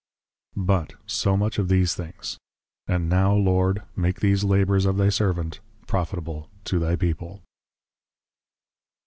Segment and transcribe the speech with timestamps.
[0.57, 2.39] But, so much of these things;
[2.87, 7.43] And, now, _Lord, make these Labours of thy Servant, Profitable to thy People.